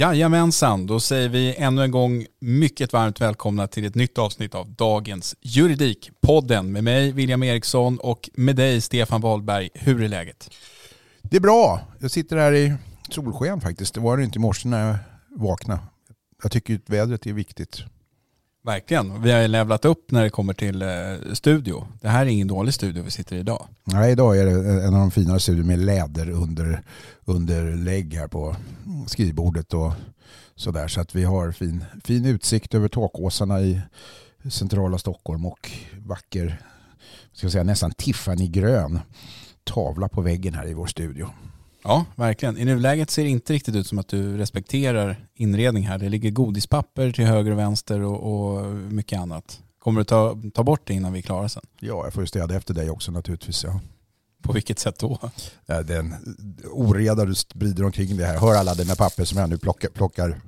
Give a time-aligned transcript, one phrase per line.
[0.00, 4.70] Jajamensan, då säger vi ännu en gång mycket varmt välkomna till ett nytt avsnitt av
[4.74, 9.70] dagens Juridikpodden med mig William Eriksson och med dig Stefan Wahlberg.
[9.74, 10.50] Hur är läget?
[11.22, 11.80] Det är bra.
[11.98, 12.74] Jag sitter här i
[13.10, 13.94] solsken faktiskt.
[13.94, 14.96] Det var det inte i morse när jag
[15.36, 15.80] vaknade.
[16.42, 17.84] Jag tycker att vädret är viktigt.
[18.62, 19.22] Verkligen.
[19.22, 20.88] Vi har ju levlat upp när det kommer till eh,
[21.32, 21.86] studio.
[22.00, 23.66] Det här är ingen dålig studio vi sitter i idag.
[23.84, 26.82] Nej, idag är det eh, en av de finare studior med läder under,
[27.24, 28.56] underlägg här på
[29.06, 29.92] skrivbordet och
[30.56, 30.88] sådär.
[30.88, 33.80] Så att vi har fin, fin utsikt över takåsarna i
[34.50, 35.70] centrala Stockholm och
[36.06, 36.62] vacker,
[37.32, 39.00] ska jag säga nästan Tiffany-grön
[39.64, 41.30] tavla på väggen här i vår studio.
[41.82, 42.58] Ja, verkligen.
[42.58, 45.98] I nuläget ser det inte riktigt ut som att du respekterar inredning här.
[45.98, 49.60] Det ligger godispapper till höger och vänster och, och mycket annat.
[49.78, 51.62] Kommer du ta, ta bort det innan vi är klara sen?
[51.80, 53.64] Ja, jag får ju städa efter dig också naturligtvis.
[53.64, 53.80] Ja.
[54.42, 55.18] På vilket sätt då?
[55.66, 56.14] Den
[56.72, 58.38] oreda du sprider omkring det här.
[58.38, 60.40] Hör alla dina papper som jag nu plockar, plockar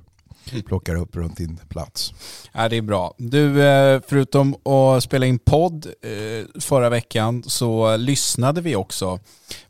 [0.65, 2.13] plockar upp runt din plats.
[2.51, 3.13] Ja, det är bra.
[3.17, 9.19] Du, eh, förutom att spela in podd eh, förra veckan så lyssnade vi också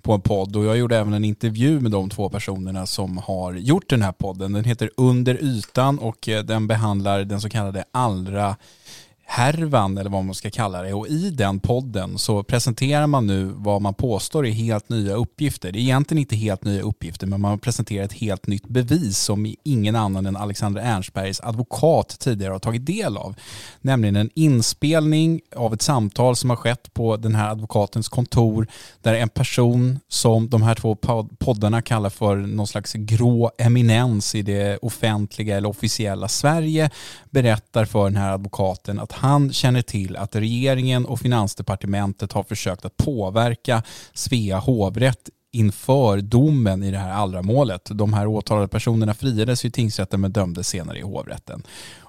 [0.02, 3.54] på en podd och jag gjorde även en intervju med de två personerna som har
[3.54, 4.54] gjort den här podden.
[4.54, 8.56] Den heter Under ytan och eh, den behandlar den så kallade allra
[9.26, 10.94] härvan eller vad man ska kalla det.
[10.94, 15.72] Och i den podden så presenterar man nu vad man påstår är helt nya uppgifter.
[15.72, 19.56] Det är egentligen inte helt nya uppgifter men man presenterar ett helt nytt bevis som
[19.64, 23.36] ingen annan än Alexander Ernstbergs advokat tidigare har tagit del av.
[23.82, 28.68] Nämligen en inspelning av ett samtal som har skett på den här advokatens kontor
[29.02, 30.96] där en person som de här två
[31.40, 36.90] poddarna kallar för någon slags grå eminens i det offentliga eller officiella Sverige
[37.30, 42.86] berättar för den här advokaten att han känner till att regeringen och finansdepartementet har försökt
[42.86, 47.90] att påverka Svea hovrätt inför domen i det här allra målet.
[47.92, 51.64] De här åtalade personerna friades i tingsrätten men dömdes senare i hovrätten.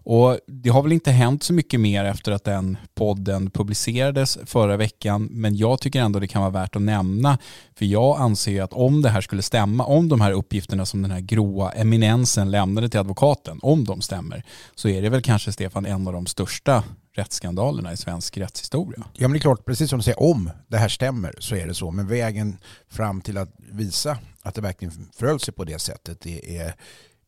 [0.05, 4.77] Och det har väl inte hänt så mycket mer efter att den podden publicerades förra
[4.77, 7.39] veckan men jag tycker ändå det kan vara värt att nämna
[7.75, 11.11] för jag anser att om det här skulle stämma, om de här uppgifterna som den
[11.11, 14.45] här gråa eminensen lämnade till advokaten, om de stämmer
[14.75, 16.83] så är det väl kanske Stefan en av de största
[17.17, 19.05] rättsskandalerna i svensk rättshistoria.
[19.13, 21.67] Ja men det är klart, precis som du säger, om det här stämmer så är
[21.67, 21.91] det så.
[21.91, 22.59] Men vägen
[22.91, 26.75] fram till att visa att det verkligen förhöll sig på det sättet är,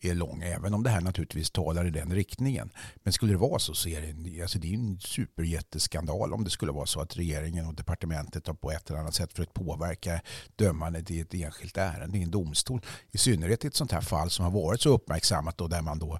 [0.00, 2.70] är lång, även om det här naturligtvis talar i den riktningen.
[2.96, 6.50] Men skulle det vara så så är det, alltså det är en superjätteskandal om det
[6.50, 10.20] skulle vara så att regeringen och departementet har på ett eller annat sätt försökt påverka
[10.56, 12.81] dömandet i ett enskilt ärende i en domstol.
[13.10, 15.98] I synnerhet i ett sånt här fall som har varit så uppmärksammat och där man
[15.98, 16.19] då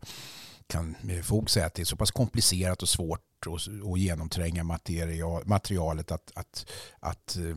[0.67, 5.43] kan med fog säga att det är så pass komplicerat och svårt att genomtränga material,
[5.47, 6.67] materialet att, att,
[7.01, 7.57] att eh,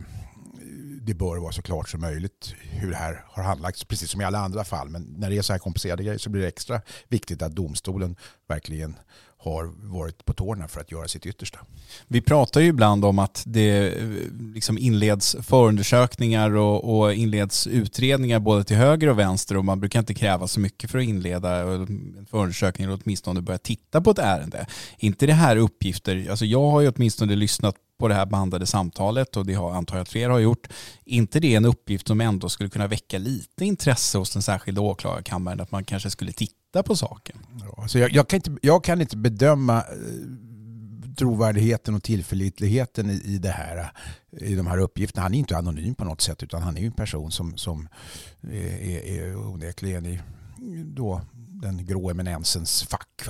[1.02, 4.24] det bör vara så klart som möjligt hur det här har handlagts, precis som i
[4.24, 4.88] alla andra fall.
[4.88, 8.16] Men när det är så här komplicerade grejer så blir det extra viktigt att domstolen
[8.48, 8.96] verkligen
[9.42, 11.58] har varit på tårna för att göra sitt yttersta.
[12.08, 14.08] Vi pratar ju ibland om att det eh,
[14.54, 19.98] liksom inleds förundersökningar och, och inleds utredningar både till höger och vänster och man brukar
[20.00, 24.18] inte kräva så mycket för att inleda en förundersökning eller åtminstone börja titta på ett
[24.18, 24.66] ärende.
[24.98, 29.36] Inte det här uppgifter, alltså jag har ju åtminstone lyssnat på det här bandade samtalet
[29.36, 30.68] och det har, antar jag att fler har gjort.
[31.04, 35.60] inte det en uppgift som ändå skulle kunna väcka lite intresse hos den särskilda åklagarkammaren
[35.60, 37.36] att man kanske skulle titta på saken?
[37.60, 39.84] Ja, så jag, jag, kan inte, jag kan inte bedöma eh,
[41.16, 43.92] trovärdigheten och tillförlitligheten i, i, det här,
[44.32, 45.22] eh, i de här uppgifterna.
[45.22, 47.88] Han är inte anonym på något sätt utan han är en person som, som
[48.42, 50.20] eh, är, är onekligen i
[50.84, 51.20] då
[51.62, 53.28] den grå eminensens fack.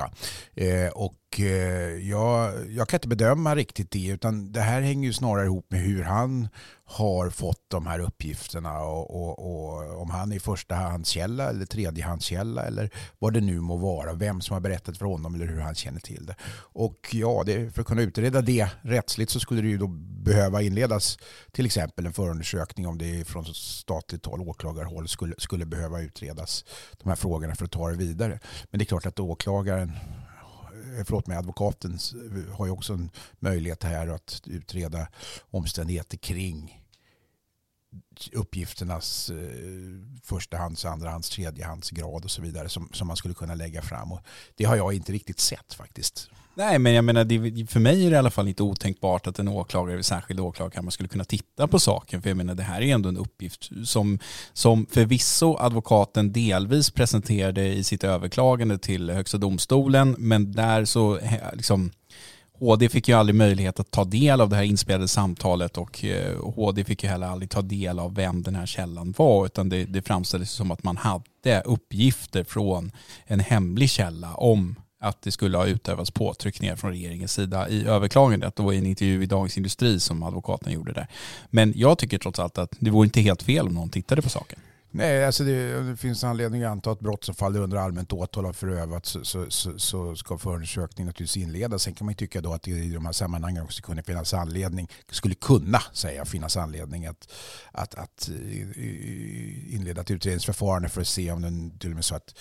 [0.55, 5.07] Eh, och och eh, jag, jag kan inte bedöma riktigt det utan det här hänger
[5.07, 6.49] ju snarare ihop med hur han
[6.85, 12.91] har fått de här uppgifterna och, och, och, om han är förstahandskälla eller tredjehandskälla eller
[13.19, 16.01] vad det nu må vara, vem som har berättat för honom eller hur han känner
[16.01, 16.35] till det.
[16.73, 19.87] Och ja, det, för att kunna utreda det rättsligt så skulle det ju då
[20.23, 21.19] behöva inledas
[21.53, 26.65] till exempel en förundersökning om det från statligt håll, åklagarhåll, skulle, skulle behöva utredas
[27.03, 28.39] de här frågorna för att ta det vidare.
[28.71, 29.93] Men det är klart att åklagaren
[30.99, 35.09] Eh, förlåt mig, advokaten eh, har ju också en möjlighet här att utreda
[35.51, 36.83] omständigheter kring
[38.33, 39.37] uppgifternas eh,
[40.23, 44.13] förstahands, andrahands, tredjehandsgrad och så vidare som, som man skulle kunna lägga fram.
[44.13, 44.21] Och
[44.57, 46.31] det har jag inte riktigt sett faktiskt.
[46.61, 49.39] Nej, men jag menar, det, för mig är det i alla fall inte otänkbart att
[49.39, 52.23] en åklagare vid särskild åklagarkammare skulle kunna titta på saken.
[52.23, 54.19] För jag menar, det här är ändå en uppgift som,
[54.53, 61.33] som förvisso advokaten delvis presenterade i sitt överklagande till Högsta domstolen, men där så eh,
[61.53, 61.91] liksom
[62.59, 66.53] HD fick ju aldrig möjlighet att ta del av det här inspelade samtalet och eh,
[66.55, 69.85] HD fick ju heller aldrig ta del av vem den här källan var utan det,
[69.85, 72.93] det framställdes som att man hade uppgifter från
[73.27, 78.57] en hemlig källa om att det skulle ha utövats påtryckningar från regeringens sida i överklagandet.
[78.57, 81.07] Det var en intervju i Dagens Industri som advokaten gjorde där.
[81.51, 84.29] Men jag tycker trots allt att det vore inte helt fel om någon tittade på
[84.29, 84.59] saken.
[84.93, 88.45] Nej, alltså det, det, finns anledning att anta att brott som faller under allmänt åtal
[88.45, 91.83] har förövats så, så, så, så ska förundersökningen naturligtvis inledas.
[91.83, 94.89] Sen kan man tycka då att det i de här sammanhangen också kunde finnas anledning,
[95.11, 97.33] skulle kunna säga finnas anledning att,
[97.73, 102.15] att, att eh, inleda ett utredningsförfarande för att se om den till och med så
[102.15, 102.35] att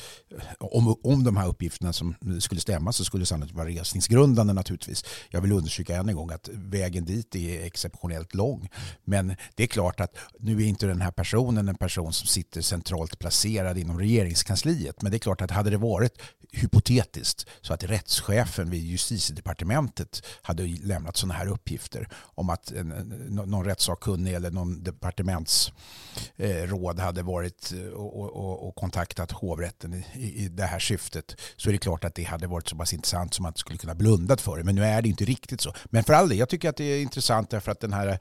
[0.59, 5.05] om, om de här uppgifterna som skulle stämma så skulle det sannolikt vara resningsgrundande naturligtvis.
[5.29, 8.69] Jag vill understryka än en gång att vägen dit är exceptionellt lång.
[9.03, 12.61] Men det är klart att nu är inte den här personen en person som sitter
[12.61, 15.01] centralt placerad inom regeringskansliet.
[15.01, 16.21] Men det är klart att hade det varit
[16.51, 22.87] hypotetiskt så att rättschefen vid justitiedepartementet hade lämnat sådana här uppgifter om att en,
[23.29, 30.03] någon rättssakkunnig eller någon departementsråd hade varit eh, och, och, och kontaktat hovrätten i,
[30.45, 33.33] i det här syftet så är det klart att det hade varit så pass intressant
[33.33, 34.63] som man skulle kunna blundat för det.
[34.63, 35.73] Men nu är det inte riktigt så.
[35.85, 38.19] Men för all del, jag tycker att det är intressant därför att den här eh,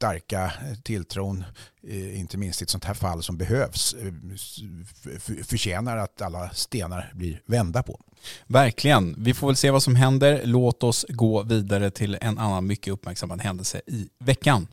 [0.00, 0.52] starka
[0.82, 1.44] tilltron,
[1.88, 4.12] eh, inte minst i ett sånt här fall som behövs, eh,
[5.44, 8.00] förtjänar att alla stenar blir vända på.
[8.46, 9.14] Verkligen.
[9.18, 10.40] Vi får väl se vad som händer.
[10.44, 14.66] Låt oss gå vidare till en annan mycket uppmärksammad händelse i veckan.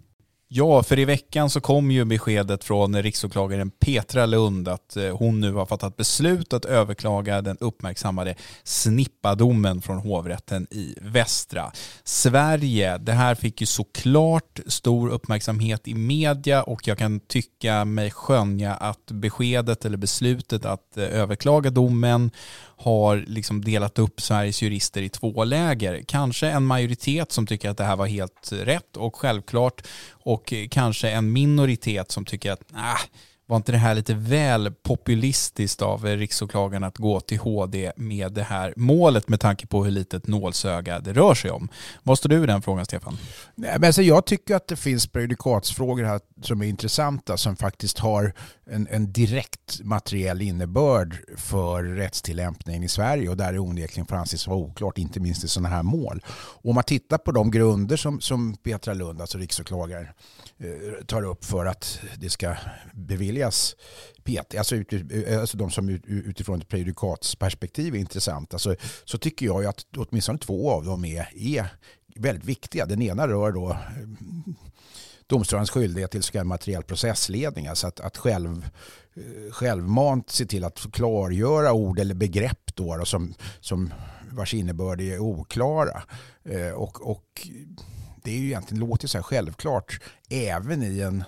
[0.49, 5.39] Ja, för i veckan så kom ju beskedet från riksåklagaren Petra Lund att eh, hon
[5.39, 11.71] nu har fattat beslut att överklaga den uppmärksammade snippadomen från hovrätten i Västra
[12.03, 12.97] Sverige.
[12.97, 18.75] Det här fick ju såklart stor uppmärksamhet i media och jag kan tycka mig skönja
[18.75, 22.31] att beskedet eller beslutet att eh, överklaga domen
[22.77, 26.03] har liksom delat upp Sveriges jurister i två läger.
[26.07, 31.09] Kanske en majoritet som tycker att det här var helt rätt och självklart och kanske
[31.09, 32.99] en minoritet som tycker att nah,
[33.47, 38.43] var inte det här lite väl populistiskt av riksåklagaren att gå till HD med det
[38.43, 41.69] här målet med tanke på hur litet nålsöga det rör sig om?
[42.03, 43.17] Vad står du i den frågan Stefan?
[43.55, 47.99] Nej, men alltså jag tycker att det finns prejudikatsfrågor här som är intressanta som faktiskt
[47.99, 48.33] har
[48.69, 54.47] en, en direkt materiell innebörd för rättstillämpningen i Sverige och där det onekligen får anses
[54.47, 56.21] vara oklart, inte minst i sådana här mål.
[56.27, 60.07] Och om man tittar på de grunder som, som Petra Lund, alltså riksåklagaren,
[60.57, 62.55] eh, tar upp för att det ska
[62.93, 63.36] beviljas
[64.23, 64.75] PT, alltså,
[65.39, 70.37] alltså de som utifrån ett prejudikatsperspektiv är intressanta, så, alltså, så tycker jag att åtminstone
[70.37, 71.69] två av dem är, är
[72.15, 72.85] väldigt viktiga.
[72.85, 73.77] Den ena rör då
[75.27, 77.67] domstolarnas domstolens skyldighet till så kallad materiell processledning.
[77.67, 78.69] Alltså att, att själv,
[79.15, 83.93] eh, självmant se till att klargöra ord eller begrepp då, då som, som
[84.31, 86.03] vars innebörd är oklara.
[86.43, 87.47] Eh, och, och
[88.23, 91.23] det är ju egentligen låter så här självklart även i en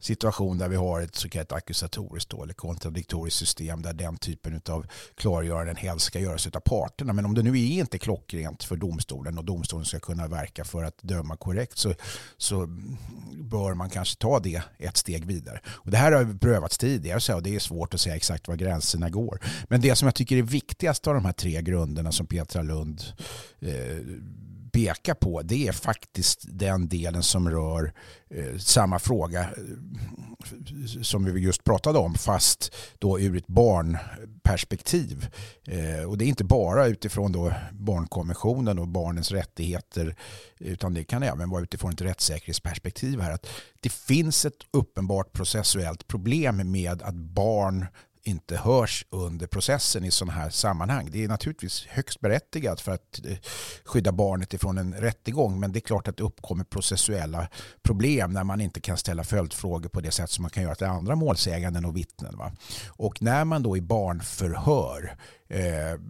[0.00, 4.86] situation där vi har ett så kallat accusatoriskt eller kontradiktoriskt system där den typen av
[5.14, 7.12] klargöranden helst ska göras av parterna.
[7.12, 10.84] Men om det nu är inte klockrent för domstolen och domstolen ska kunna verka för
[10.84, 11.94] att döma korrekt så,
[12.36, 12.66] så
[13.32, 15.60] bör man kanske ta det ett steg vidare.
[15.66, 19.10] Och det här har prövats tidigare så det är svårt att säga exakt var gränserna
[19.10, 19.40] går.
[19.68, 23.02] Men det som jag tycker är viktigast av de här tre grunderna som Petra Lund
[23.60, 23.96] eh,
[24.72, 27.92] peka på det är faktiskt den delen som rör
[28.30, 35.28] eh, samma fråga eh, som vi just pratade om fast då ur ett barnperspektiv.
[35.66, 40.16] Eh, och det är inte bara utifrån då barnkonventionen och barnens rättigheter
[40.58, 43.32] utan det kan även vara utifrån ett rättssäkerhetsperspektiv här.
[43.32, 43.46] Att
[43.80, 47.86] det finns ett uppenbart processuellt problem med att barn
[48.22, 51.08] inte hörs under processen i sådana här sammanhang.
[51.12, 53.36] Det är naturligtvis högst berättigat för att eh,
[53.84, 57.48] skydda barnet ifrån en rättegång men det är klart att det uppkommer processuella
[57.82, 60.86] problem när man inte kan ställa följdfrågor på det sätt som man kan göra till
[60.86, 62.36] andra målsäganden och vittnen.
[62.38, 62.52] Va?
[62.88, 65.16] Och när man då i barnförhör
[65.50, 66.00] Eh,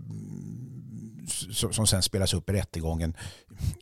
[1.72, 3.14] som sen spelas upp i rättegången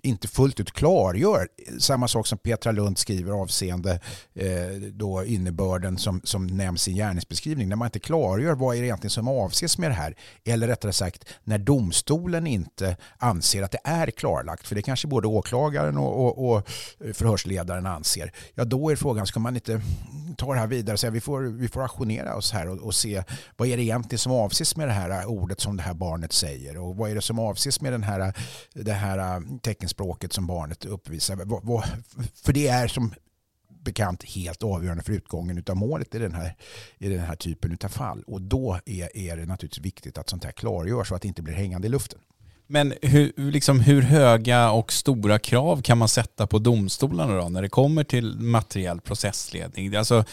[0.03, 1.49] inte fullt ut klargör
[1.79, 4.01] samma sak som Petra Lund skriver avseende
[4.35, 4.49] eh,
[4.93, 7.69] då innebörden som, som nämns i gärningsbeskrivning.
[7.69, 10.17] När man inte klargör vad är det egentligen som avses med det här.
[10.45, 14.67] Eller rättare sagt när domstolen inte anser att det är klarlagt.
[14.67, 16.69] För det kanske både åklagaren och, och, och
[17.13, 18.33] förhörsledaren anser.
[18.55, 19.81] Ja då är frågan, ska man inte
[20.37, 22.95] ta det här vidare och säga vi får, vi får aktionera oss här och, och
[22.95, 23.23] se
[23.57, 26.77] vad är det egentligen som avses med det här ordet som det här barnet säger.
[26.77, 28.33] Och vad är det som avses med den här,
[28.75, 31.37] det här äh, teckenspråket som barnet uppvisar.
[32.45, 33.15] För det är som
[33.85, 36.57] bekant helt avgörande för utgången av målet i den här,
[36.99, 38.23] i den här typen av fall.
[38.27, 41.43] Och då är, är det naturligtvis viktigt att sånt här klargörs så att det inte
[41.43, 42.19] blir hängande i luften.
[42.71, 47.63] Men hur, liksom, hur höga och stora krav kan man sätta på domstolarna då när
[47.63, 49.97] det kommer till materiell processledning?
[49.97, 50.25] Alltså,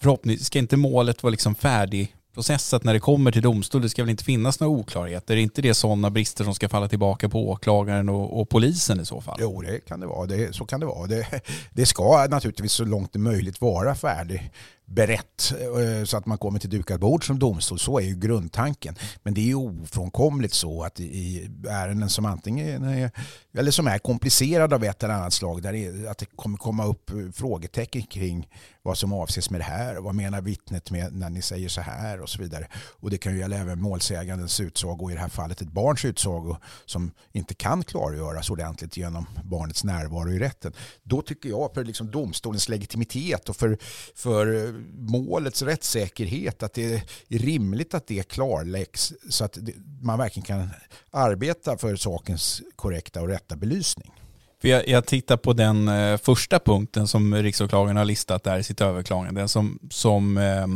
[0.00, 3.82] förhoppningsvis ska inte målet vara liksom färdig processat när det kommer till domstol.
[3.82, 5.34] Det ska väl inte finnas några oklarheter?
[5.34, 9.04] Är inte det sådana brister som ska falla tillbaka på åklagaren och, och polisen i
[9.04, 9.36] så fall?
[9.40, 10.26] Jo, det kan det vara.
[10.26, 11.06] Det, så kan det vara.
[11.06, 11.26] Det,
[11.72, 14.50] det ska naturligtvis så långt det är möjligt vara färdig
[14.86, 17.78] berett eh, så att man kommer till dukat bord som domstol.
[17.78, 18.94] Så är ju grundtanken.
[19.22, 23.10] Men det är ju ofrånkomligt så att i ärenden som antingen är,
[23.58, 26.86] eller som är komplicerade av ett eller annat slag där det, att det kommer komma
[26.86, 28.48] upp frågetecken kring
[28.82, 32.20] vad som avses med det här vad menar vittnet med när ni säger så här
[32.20, 32.68] och så vidare.
[32.74, 36.56] Och det kan ju gälla även målsägandens utsago, i det här fallet ett barns utsago
[36.84, 40.72] som inte kan klargöras ordentligt genom barnets närvaro i rätten.
[41.02, 43.78] Då tycker jag för liksom domstolens legitimitet och för,
[44.14, 49.58] för målets rättssäkerhet att det är rimligt att det klarläggs så att
[50.00, 50.68] man verkligen kan
[51.10, 54.12] arbeta för sakens korrekta och rätta belysning.
[54.60, 58.62] För jag, jag tittar på den eh, första punkten som riksåklagaren har listat där i
[58.62, 60.66] sitt överklagande, som, som eh,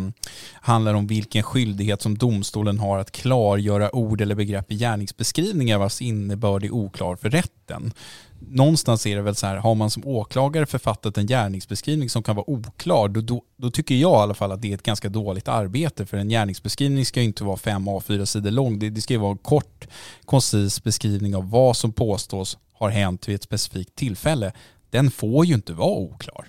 [0.52, 6.02] handlar om vilken skyldighet som domstolen har att klargöra ord eller begrepp i gärningsbeskrivningar vars
[6.02, 7.92] innebörd är oklar för rätten.
[8.40, 12.36] Någonstans är det väl så här, har man som åklagare författat en gärningsbeskrivning som kan
[12.36, 15.08] vara oklar, då, då, då tycker jag i alla fall att det är ett ganska
[15.08, 16.06] dåligt arbete.
[16.06, 18.78] För en gärningsbeskrivning ska ju inte vara fem A4 sidor lång.
[18.78, 19.88] Det, det ska ju vara en kort,
[20.24, 24.52] koncis beskrivning av vad som påstås har hänt vid ett specifikt tillfälle,
[24.90, 26.46] den får ju inte vara oklar.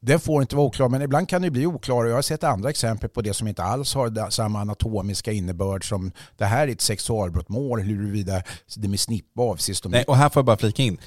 [0.00, 2.04] Den får inte vara oklar, men ibland kan det bli oklar.
[2.04, 6.12] Jag har sett andra exempel på det som inte alls har samma anatomiska innebörd som
[6.36, 8.42] det här är ett sexualbrottmål, huruvida
[8.76, 9.80] det med snippa avses.
[9.80, 9.88] De...
[9.88, 10.98] Nej, och här får jag bara flika in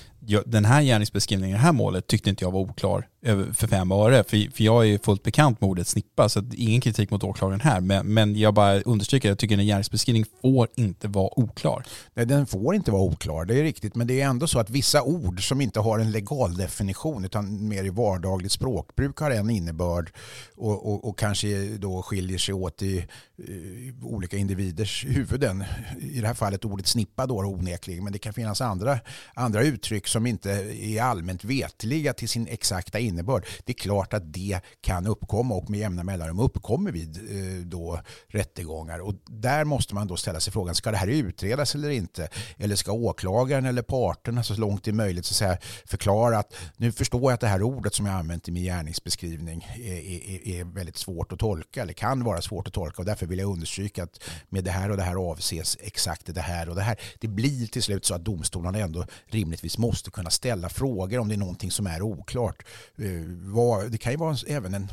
[0.46, 3.07] den här gärningsbeskrivningen i det här målet tyckte inte jag var oklar
[3.53, 4.24] för fem öre.
[4.24, 7.81] För, för jag är fullt bekant med ordet snippa, så ingen kritik mot åklagaren här.
[7.81, 11.84] Men, men jag bara understryker, jag tycker en gärningsbeskrivning får inte vara oklar.
[12.13, 13.96] Nej, den får inte vara oklar, det är riktigt.
[13.96, 17.67] Men det är ändå så att vissa ord som inte har en legal definition utan
[17.67, 20.12] mer i vardagligt språkbruk har en innebörd
[20.55, 23.05] och, och, och kanske då skiljer sig åt i,
[23.38, 25.63] i, olika individers huvuden.
[26.00, 29.00] I det här fallet ordet snippa då onekligen, men det kan finnas andra,
[29.34, 30.51] andra uttryck som inte
[30.86, 33.45] är allmänt vetliga till sin exakta innebörd.
[33.65, 38.00] Det är klart att det kan uppkomma och med jämna mellanrum uppkommer vid eh, då
[38.27, 39.00] rättegångar.
[39.00, 42.29] Och där måste man då ställa sig frågan, ska det här utredas eller inte?
[42.57, 46.53] Eller ska åklagaren eller parterna så långt det är möjligt så att säga, förklara att
[46.77, 50.47] nu förstår jag att det här ordet som jag använt i min gärningsbeskrivning är, är,
[50.47, 53.51] är väldigt svårt att tolka eller kan vara svårt att tolka och därför vill jag
[53.51, 54.19] understryka att
[54.50, 57.00] med det här och det här avses exakt det här och det här.
[57.19, 61.36] Det blir till slut så att domstolarna ändå rimligtvis måste kunna ställa frågor om det
[61.36, 62.64] är någonting som är oklart.
[62.98, 64.88] Eh, det kan ju vara även en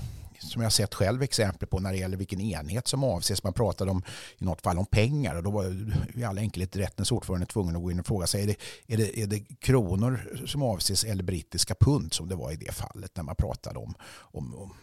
[0.45, 3.43] som jag sett själv exempel på när det gäller vilken enhet som avses.
[3.43, 4.03] Man pratade om
[4.39, 7.83] i något fall om pengar och då var i all enkelhet rättens ordförande tvungen att
[7.83, 11.23] gå in och fråga sig är det, är det, är det kronor som avses eller
[11.23, 14.75] brittiska pund som det var i det fallet när man pratade om, om, om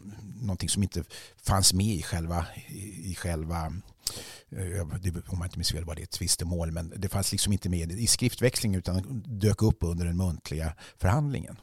[0.41, 1.03] någonting som inte
[1.43, 2.45] fanns med i själva,
[3.03, 3.73] i själva
[4.49, 4.81] eh,
[5.27, 7.91] om man inte minns fel var det ett tvistemål, men det fanns liksom inte med
[7.91, 11.57] i skriftväxling utan dök upp under den muntliga förhandlingen.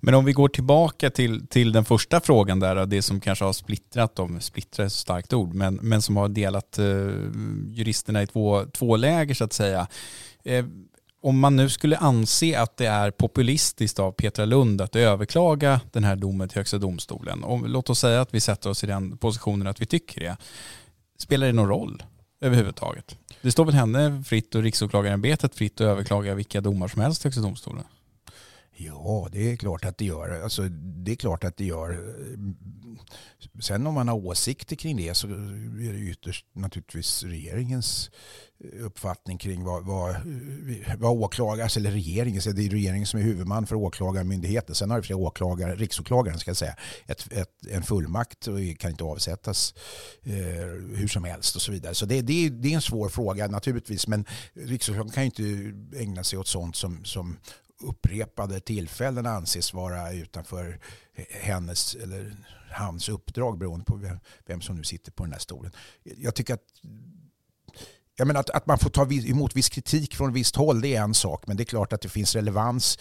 [0.00, 3.52] Men om vi går tillbaka till, till den första frågan där, det som kanske har
[3.52, 6.86] splittrat dem, splittra är ett starkt ord, men, men som har delat eh,
[7.68, 9.86] juristerna i två, två läger så att säga.
[10.44, 10.64] Eh,
[11.22, 16.04] om man nu skulle anse att det är populistiskt av Petra Lund att överklaga den
[16.04, 19.16] här domen till Högsta domstolen, och låt oss säga att vi sätter oss i den
[19.16, 20.36] positionen att vi tycker det,
[21.18, 22.02] spelar det någon roll?
[22.42, 23.16] överhuvudtaget.
[23.42, 27.28] Det står väl henne fritt och riksåklagarämbetet fritt att överklaga vilka domar som helst till
[27.28, 27.84] Högsta domstolen?
[28.76, 30.42] Ja, det är klart att det gör.
[30.42, 32.14] Alltså, det är klart att det gör.
[33.60, 38.10] Sen om man har åsikter kring det så är det ytterst naturligtvis regeringens
[38.64, 40.16] eh, uppfattning kring vad, vad,
[40.98, 44.74] vad åklagare, eller regeringen, det är regeringen som är huvudman för åklagarmyndigheten.
[44.74, 46.76] Sen har ju flera åklagare, riksåklagaren ska jag säga,
[47.06, 49.74] ett, ett, en fullmakt och kan inte avsättas
[50.22, 50.32] eh,
[50.96, 51.94] hur som helst och så vidare.
[51.94, 54.24] Så det, det, det är en svår fråga naturligtvis, men
[54.54, 57.36] riksåklagaren kan ju inte ägna sig åt sånt som, som
[57.82, 60.80] upprepade tillfällen anses vara utanför
[61.30, 62.36] hennes eller
[62.70, 65.72] hans uppdrag beroende på vem, vem som nu sitter på den här stolen.
[66.02, 66.64] Jag tycker att
[68.16, 71.02] jag menar att, att man får ta emot viss kritik från visst håll det är
[71.02, 72.98] en sak men det är klart att det finns relevans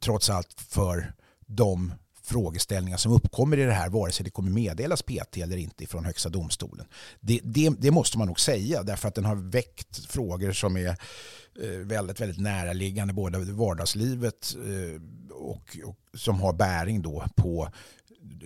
[0.00, 1.14] trots allt för
[1.46, 1.92] de
[2.32, 6.04] frågeställningar som uppkommer i det här vare sig det kommer meddelas PT eller inte från
[6.04, 6.86] Högsta domstolen.
[7.20, 10.88] Det, det, det måste man nog säga därför att den har väckt frågor som är
[10.88, 15.00] eh, väldigt, väldigt näraliggande både vardagslivet eh,
[15.32, 17.68] och, och som har bäring då på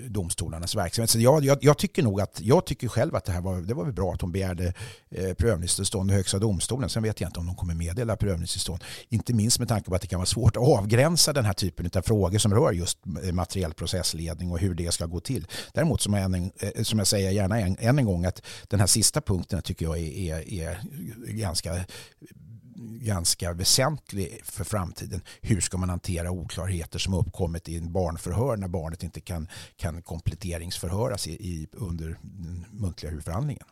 [0.09, 1.11] domstolarnas verksamhet.
[1.11, 3.75] Så jag, jag, jag, tycker nog att, jag tycker själv att det här var, det
[3.75, 4.73] var bra att hon begärde
[5.11, 6.89] eh, prövningstillstånd i Högsta domstolen.
[6.89, 8.85] Sen vet jag inte om de kommer meddela prövningstillstånd.
[9.09, 11.91] Inte minst med tanke på att det kan vara svårt att avgränsa den här typen
[11.95, 15.47] av frågor som rör just eh, materiell processledning och hur det ska gå till.
[15.73, 18.81] Däremot som jag, en, eh, som jag säger gärna än, än en gång att den
[18.81, 20.69] här sista punkten tycker jag är, är,
[21.27, 21.85] är ganska
[22.89, 25.21] ganska väsentlig för framtiden.
[25.41, 30.03] Hur ska man hantera oklarheter som uppkommit i en barnförhör när barnet inte kan, kan
[30.03, 33.65] kompletteringsförhöras i, i, under den muntliga huvudförhandlingen?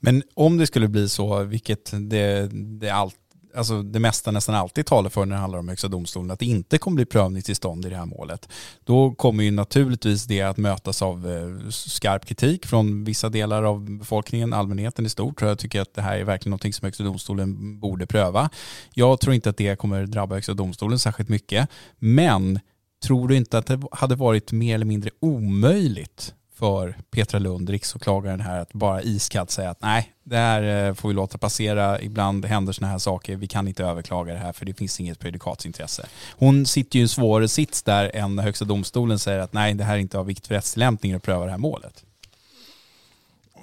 [0.00, 4.86] Men om det skulle bli så, vilket det, det alltid alltså det mesta nästan alltid
[4.86, 7.88] talar för när det handlar om Högsta domstolen, att det inte kommer bli prövningstillstånd i
[7.88, 8.48] det här målet.
[8.84, 13.90] Då kommer ju naturligtvis det att mötas av eh, skarp kritik från vissa delar av
[13.90, 15.40] befolkningen, allmänheten i stort.
[15.40, 18.50] Jag tycker att det här är verkligen någonting som Högsta domstolen borde pröva.
[18.94, 22.60] Jag tror inte att det kommer drabba Högsta domstolen särskilt mycket, men
[23.02, 28.40] tror du inte att det hade varit mer eller mindre omöjligt för Petra Lund, riksåklagaren
[28.40, 32.00] här, att bara iskallt säga att nej, det här eh, får vi låta passera.
[32.00, 33.36] Ibland händer sådana här saker.
[33.36, 36.06] Vi kan inte överklaga det här för det finns inget prejudikatsintresse.
[36.36, 39.84] Hon sitter ju i en svårare sits där än Högsta domstolen säger att nej, det
[39.84, 42.04] här är inte av vikt för rättstillämpningen att pröva det här målet.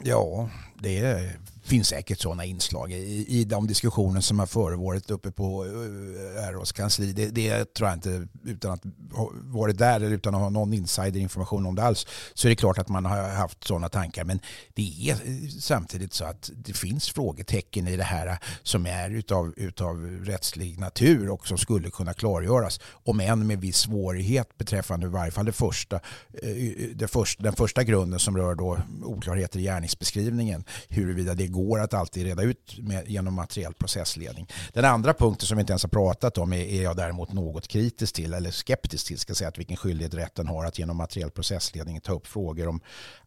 [0.04, 5.32] Ja, det är finns säkert sådana inslag i, i de diskussioner som har förevarit uppe
[5.32, 7.14] på eh, RHs kansli.
[7.14, 10.74] Det, det, tror jag inte, utan att ha varit där eller utan att ha någon
[10.74, 14.24] insiderinformation om det alls, så är det klart att man har haft sådana tankar.
[14.24, 14.40] Men
[14.74, 15.18] det är
[15.60, 21.30] samtidigt så att det finns frågetecken i det här som är utav, utav rättslig natur
[21.30, 22.80] och som skulle kunna klargöras.
[22.92, 26.56] Om än med viss svårighet beträffande i varje fall det första, eh,
[26.96, 30.64] det första, den första grunden som rör då oklarheter i gärningsbeskrivningen.
[30.90, 34.48] Huruvida det går att alltid reda ut med, genom materiell processledning.
[34.74, 37.68] Den andra punkten som vi inte ens har pratat om är, är jag däremot något
[37.68, 41.32] kritisk till eller skeptisk till, ska säga att vilken skyldighet rätten har att genom materiell
[41.32, 42.80] processledning ta upp frågor om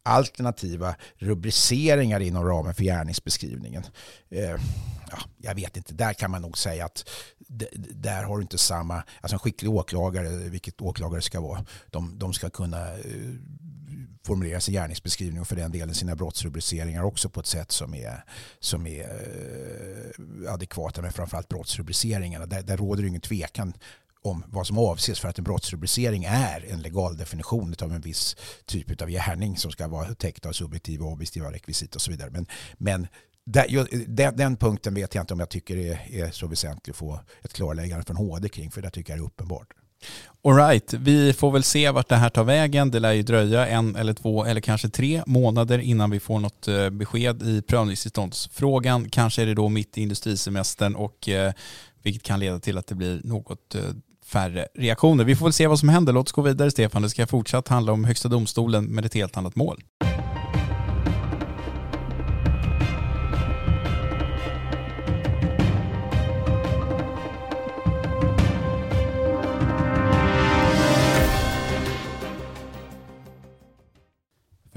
[0.03, 3.83] alternativa rubriceringar inom ramen för gärningsbeskrivningen.
[4.29, 4.61] Eh,
[5.11, 7.09] ja, jag vet inte, där kan man nog säga att
[7.93, 12.33] där har du inte samma, alltså en skicklig åklagare, vilket åklagare ska vara, de, de
[12.33, 13.33] ska kunna eh,
[14.25, 18.18] formulera sin gärningsbeskrivning och för den delen sina brottsrubriceringar också på ett sätt som är,
[18.59, 22.45] som är eh, adekvata med framförallt brottsrubriceringarna.
[22.45, 23.73] Där, där råder det ingen tvekan
[24.21, 28.35] om vad som avses för att en brottsrubricering är en legal definition av en viss
[28.65, 32.29] typ av gärning som ska vara täckt av subjektiva och objektiva rekvisit och så vidare.
[32.31, 32.45] Men,
[32.77, 33.07] men
[33.45, 37.19] den, den, punkten vet jag inte om jag tycker är, är så väsentlig att få
[37.41, 39.67] ett klarläggande från HD kring för det tycker jag är uppenbart.
[40.43, 42.91] Alright, vi får väl se vart det här tar vägen.
[42.91, 46.67] Det lär ju dröja en eller två eller kanske tre månader innan vi får något
[46.67, 49.09] eh, besked i prövningstillståndsfrågan.
[49.09, 51.53] Kanske är det då mitt i industrisemestern och eh,
[52.03, 53.81] vilket kan leda till att det blir något eh,
[54.25, 55.23] färre reaktioner.
[55.23, 56.13] Vi får väl se vad som händer.
[56.13, 57.01] Låt oss gå vidare Stefan.
[57.01, 59.83] Det ska fortsatt handla om Högsta domstolen med ett helt annat mål.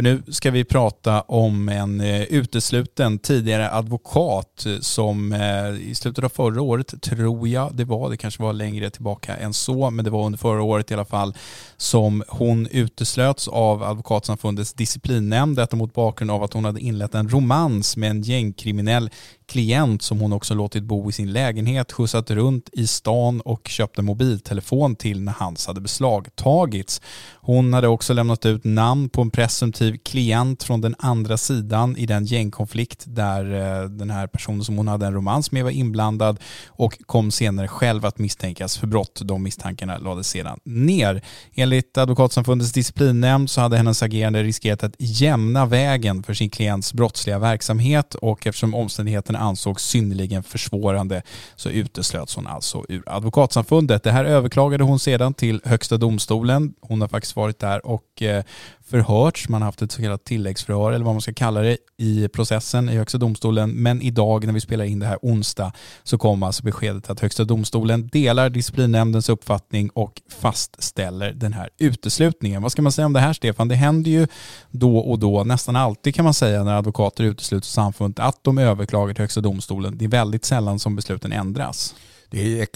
[0.02, 6.24] För nu ska vi prata om en eh, utesluten tidigare advokat som eh, i slutet
[6.24, 10.04] av förra året, tror jag det var, det kanske var längre tillbaka än så, men
[10.04, 11.34] det var under förra året i alla fall,
[11.76, 17.28] som hon uteslöts av Advokatsamfundets disciplinnämnd, detta mot bakgrund av att hon hade inlett en
[17.28, 19.10] romans med en gängkriminell
[19.46, 23.98] klient som hon också låtit bo i sin lägenhet, skjutsat runt i stan och köpt
[23.98, 27.00] en mobiltelefon till när hans hade beslagtagits.
[27.34, 32.06] Hon hade också lämnat ut namn på en presumtiv klient från den andra sidan i
[32.06, 36.38] den gängkonflikt där eh, den här personen som hon hade en romans med var inblandad
[36.66, 39.20] och kom senare själv att misstänkas för brott.
[39.24, 41.22] De misstankarna lades sedan ner.
[41.54, 47.38] Enligt Advokatsamfundets disciplinnämnd så hade hennes agerande riskerat att jämna vägen för sin klients brottsliga
[47.38, 51.22] verksamhet och eftersom omständigheterna ansågs synnerligen försvårande
[51.56, 54.02] så uteslöts hon alltså ur Advokatsamfundet.
[54.02, 56.74] Det här överklagade hon sedan till Högsta domstolen.
[56.80, 58.44] Hon har faktiskt varit där och eh,
[58.92, 59.48] förhörts.
[59.48, 62.88] Man har haft ett så kallat tilläggsförhör eller vad man ska kalla det i processen
[62.88, 63.70] i Högsta domstolen.
[63.70, 67.44] Men idag när vi spelar in det här onsdag så kom alltså beskedet att Högsta
[67.44, 72.62] domstolen delar disciplinnämndens uppfattning och fastställer den här uteslutningen.
[72.62, 73.68] Vad ska man säga om det här Stefan?
[73.68, 74.26] Det händer ju
[74.70, 79.14] då och då, nästan alltid kan man säga när advokater utesluter samfundet att de överklagar
[79.14, 79.98] till Högsta domstolen.
[79.98, 81.94] Det är väldigt sällan som besluten ändras.
[82.30, 82.66] Det är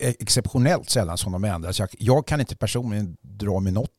[0.00, 1.78] exceptionellt sällan som de ändras.
[1.78, 3.90] Jag, jag kan inte personligen dra mig något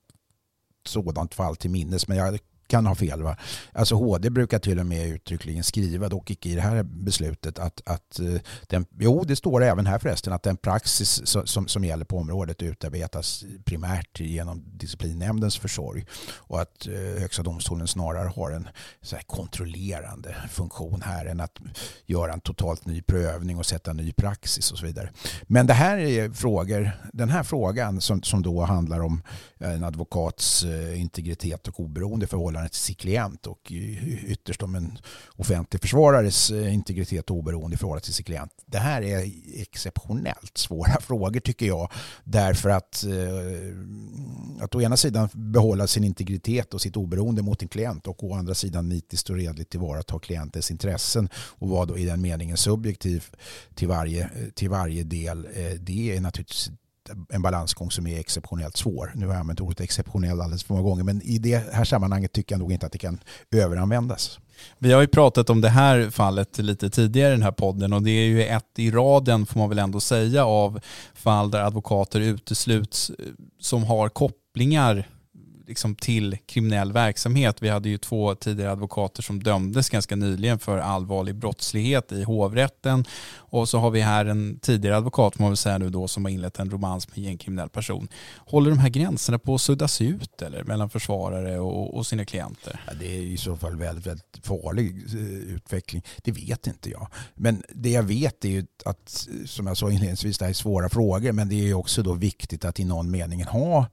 [0.88, 3.23] sådant fall till minnes men jag kan ha fel.
[3.23, 3.38] Va?
[3.73, 7.82] Alltså HD brukar till och med uttryckligen skriva, dock icke i det här beslutet, att,
[7.86, 12.06] att eh, den, jo det står även här förresten, att den praxis som, som gäller
[12.06, 18.67] på området utarbetas primärt genom disciplinnämndens försorg och att eh, Högsta domstolen snarare har en
[19.01, 21.60] så här, kontrollerande funktion här än att
[22.06, 25.10] göra en totalt ny prövning och sätta ny praxis och så vidare.
[25.43, 29.21] Men det här är frågor, den här frågan som, som då handlar om
[29.58, 33.72] en advokats eh, integritet och oberoende förhållande förhållande till sin klient och
[34.28, 34.98] ytterst om en
[35.36, 38.52] offentlig försvarares eh, integritet och oberoende i förhållande till sin klient.
[38.65, 41.91] Det här är exceptionellt svåra frågor tycker jag
[42.24, 47.67] därför att eh, att å ena sidan behålla sin integritet och sitt oberoende mot en
[47.67, 52.06] klient och å andra sidan nitiskt och redligt tillvarata klientens intressen och vara då i
[52.06, 53.26] den meningen subjektiv
[53.76, 55.46] till varje, till varje del.
[55.46, 56.72] Eh, det är naturligtvis
[57.30, 59.12] en balansgång som är exceptionellt svår.
[59.15, 62.32] Nu har jag använt ordet exceptionell alldeles för många gånger men i det här sammanhanget
[62.32, 63.20] tycker jag nog inte att det kan
[63.52, 64.39] överanvändas.
[64.78, 68.04] Vi har ju pratat om det här fallet lite tidigare i den här podden och
[68.04, 70.80] det är ju ett i raden får man väl ändå säga av
[71.13, 73.26] fall där advokater utesluts eh,
[73.60, 75.08] som har kopplingar
[75.67, 77.62] liksom till kriminell verksamhet.
[77.62, 83.06] Vi hade ju två tidigare advokater som dömdes ganska nyligen för allvarlig brottslighet i hovrätten.
[83.36, 86.32] Och så har vi här en tidigare advokat, man väl säga nu då, som har
[86.32, 88.08] inlett en romans med en kriminell person.
[88.38, 92.82] Håller de här gränserna på att suddas ut eller mellan försvarare och, och sina klienter?
[92.88, 96.03] Ja, det är i så fall väldigt, väldigt farlig eh, utveckling.
[96.23, 97.08] Det vet inte jag.
[97.36, 100.89] Men det jag vet är ju att, som jag sa inledningsvis, det här är svåra
[100.89, 103.86] frågor, men det är också då viktigt att i någon mening ha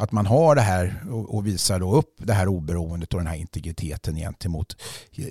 [0.00, 3.36] att man har det här och visar då upp det här oberoendet och den här
[3.36, 4.76] integriteten gentemot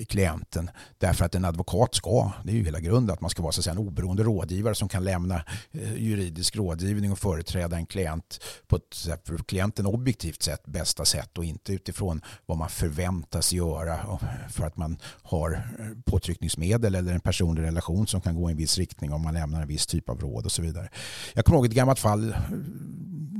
[0.07, 0.69] klienten.
[0.97, 3.59] Därför att en advokat ska, det är ju hela grunden, att man ska vara så
[3.59, 5.35] att säga, en oberoende rådgivare som kan lämna
[5.71, 11.37] eh, juridisk rådgivning och företräda en klient på ett för klienten objektivt sätt bästa sätt
[11.37, 17.19] och inte utifrån vad man förväntas göra för att man har eh, påtryckningsmedel eller en
[17.19, 20.09] personlig relation som kan gå i en viss riktning om man lämnar en viss typ
[20.09, 20.89] av råd och så vidare.
[21.33, 22.37] Jag kommer ihåg ett gammalt fall eh,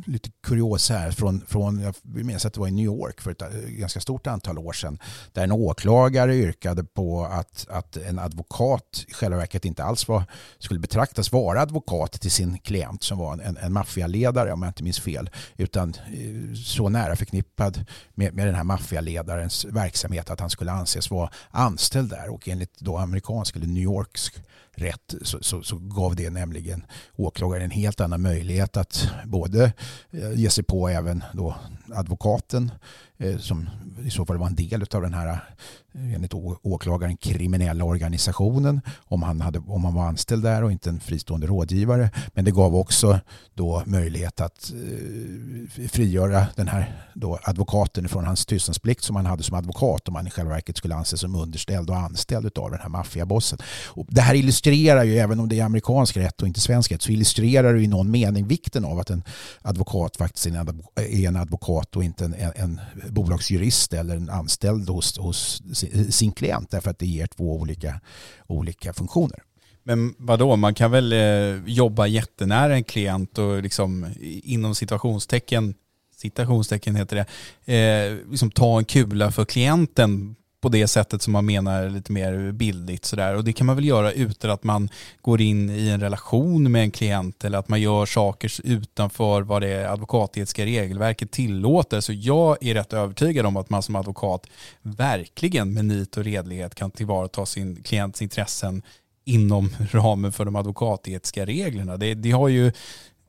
[0.05, 3.41] lite kurios här från, från jag minns att det var i New York för ett
[3.41, 4.99] eh, ganska stort antal år sedan
[5.33, 10.23] där en åklagare yrkade på att, att en advokat i själva verket inte alls var,
[10.59, 14.83] skulle betraktas vara advokat till sin klient som var en, en maffialedare om jag inte
[14.83, 20.49] minns fel utan eh, så nära förknippad med, med den här maffialedarens verksamhet att han
[20.49, 22.29] skulle anses vara anställd där.
[22.29, 24.31] Och enligt då amerikansk eller New Yorks
[24.77, 29.73] rätt så, så, så, gav det nämligen åklagaren en helt annan möjlighet att både
[30.11, 31.55] Eh, ge sig på även då
[31.93, 32.71] advokaten.
[33.19, 33.69] Eh, som
[34.05, 39.23] i så fall var en del av den här eh, enligt åklagaren kriminella organisationen om
[39.23, 42.09] han, hade, om han var anställd där och inte en fristående rådgivare.
[42.33, 43.19] Men det gav också
[43.53, 49.43] då möjlighet att eh, frigöra den här då advokaten från hans tystnadsplikt som han hade
[49.43, 52.79] som advokat om han i själva verket skulle anses som underställd och anställd av den
[52.79, 53.59] här maffiabossen.
[54.07, 57.11] Det här illustrerar ju, även om det är amerikansk rätt och inte svensk rätt, så
[57.11, 59.23] illustrerar det i någon mening vikten av att en
[59.61, 65.17] advokat faktiskt är en advokat och inte en, en, en bolagsjurist eller en anställd hos,
[65.17, 65.61] hos
[66.09, 68.01] sin klient därför att det ger två olika,
[68.47, 69.43] olika funktioner.
[69.83, 75.73] Men vadå, man kan väl eh, jobba jättenära en klient och liksom inom situationstecken
[76.17, 77.25] citationstecken heter
[77.65, 82.11] det, eh, liksom ta en kula för klienten på det sättet som man menar lite
[82.11, 83.35] mer bildligt sådär.
[83.35, 84.89] Och det kan man väl göra utan att man
[85.21, 89.61] går in i en relation med en klient eller att man gör saker utanför vad
[89.61, 92.01] det advokatetiska regelverket tillåter.
[92.01, 94.47] Så jag är rätt övertygad om att man som advokat
[94.81, 98.81] verkligen med nit och redlighet kan tillvarata sin klients intressen
[99.25, 101.97] inom ramen för de advokatetiska reglerna.
[101.97, 102.71] Det, det har ju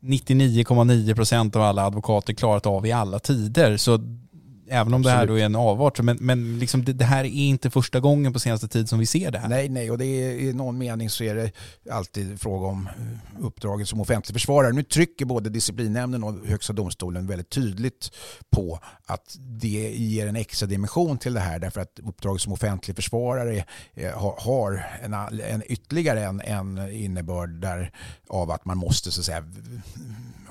[0.00, 3.76] 99,9 procent av alla advokater klarat av i alla tider.
[3.76, 3.98] Så
[4.70, 5.04] även om Absolut.
[5.04, 8.00] det här då är en avart, men, men liksom det, det, här är inte första
[8.00, 9.48] gången på senaste tid som vi ser det här.
[9.48, 11.52] Nej, nej, och det är, i någon mening så är det
[11.90, 14.72] alltid fråga om eh, uppdraget som offentlig försvarare.
[14.72, 18.11] Nu trycker både disciplinnämnden och Högsta domstolen väldigt tydligt
[18.50, 22.96] på att det ger en extra dimension till det här därför att uppdraget som offentlig
[22.96, 27.92] försvarare eh, har en, en ytterligare en, en innebörd där
[28.28, 29.44] av att man måste så att säga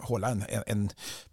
[0.07, 0.89] hålla en, en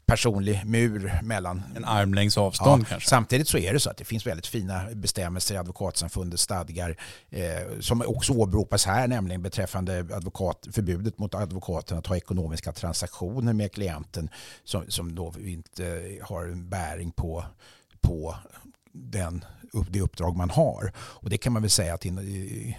[0.06, 1.62] personlig mur mellan...
[1.76, 3.08] En armlängds avstånd ja, kanske?
[3.08, 6.96] Samtidigt så är det så att det finns väldigt fina bestämmelser i advokatsamfundets stadgar
[7.30, 13.52] eh, som också åberopas här, nämligen beträffande advokat, förbudet mot advokaten att ha ekonomiska transaktioner
[13.52, 14.28] med klienten
[14.64, 17.44] som, som då inte har en bäring på,
[18.00, 18.36] på
[18.92, 19.44] den,
[19.90, 20.92] det uppdrag man har.
[20.96, 22.74] Och det kan man väl säga att in,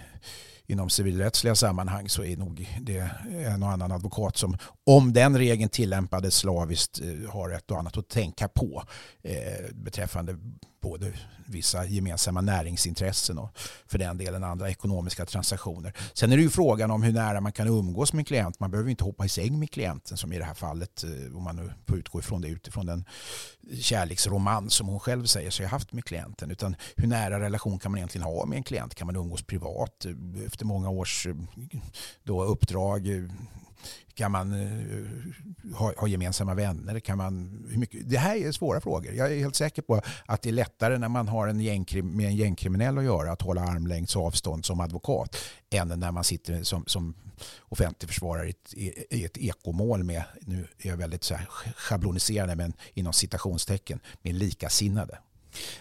[0.66, 3.10] inom civilrättsliga sammanhang så är nog det
[3.46, 7.96] en och annan advokat som om den regeln tillämpades slaviskt eh, har ett och annat
[7.96, 8.82] att tänka på
[9.22, 10.36] eh, beträffande
[10.88, 11.12] både
[11.46, 15.92] vissa gemensamma näringsintressen och för den delen andra ekonomiska transaktioner.
[16.14, 18.60] Sen är det ju frågan om hur nära man kan umgås med en klient.
[18.60, 21.42] Man behöver inte hoppa i säng med klienten som i det här fallet eh, om
[21.42, 23.04] man nu får utgå ifrån det utifrån den
[23.80, 26.50] kärleksroman som hon själv säger sig ha haft med klienten.
[26.50, 28.94] Utan hur nära relation kan man egentligen ha med en klient?
[28.94, 31.34] Kan man umgås privat eh, efter många års eh,
[32.24, 33.08] då, uppdrag?
[34.14, 37.00] Kan man eh, eh, ha, ha, gemensamma vänner?
[37.00, 38.10] Kan man, hur mycket?
[38.10, 39.12] Det här är svåra frågor.
[39.12, 42.26] Jag är helt säker på att det är lättare när man har en gängkrim, med
[42.26, 45.36] en gängkriminell att göra att hålla armlängds avstånd som advokat
[45.70, 47.14] än när man sitter som, som
[47.60, 48.74] offentlig försvarare i ett,
[49.10, 54.34] i ett ekomål med, nu är jag väldigt så här schabloniserande men inom citationstecken, med
[54.34, 55.18] likasinnade.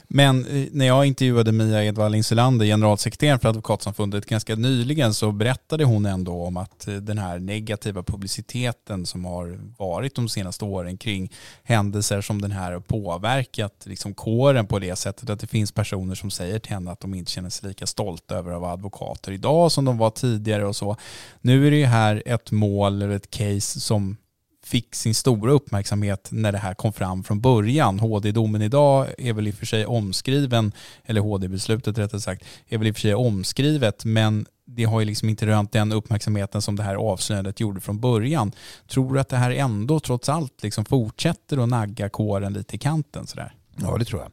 [0.07, 5.83] Men eh, när jag intervjuade Mia Edvall Insulander, generalsekreteraren för Advokatsamfundet, ganska nyligen så berättade
[5.83, 10.97] hon ändå om att eh, den här negativa publiciteten som har varit de senaste åren
[10.97, 11.31] kring
[11.63, 16.15] händelser som den här har påverkat liksom kåren på det sättet att det finns personer
[16.15, 19.31] som säger till henne att de inte känner sig lika stolta över att vara advokater
[19.31, 20.97] idag som de var tidigare och så.
[21.41, 24.17] Nu är det ju här ett mål eller ett case som
[24.65, 27.99] fick sin stora uppmärksamhet när det här kom fram från början.
[27.99, 30.71] HD-domen idag är väl i och för sig omskriven,
[31.03, 35.05] eller HD-beslutet rättare sagt, är väl i och för sig omskrivet, men det har ju
[35.05, 38.51] liksom inte rönt den uppmärksamheten som det här avslöjandet gjorde från början.
[38.87, 42.79] Tror du att det här ändå trots allt liksom fortsätter att nagga kåren lite i
[42.79, 43.53] kanten sådär?
[43.75, 44.31] Ja, det tror jag.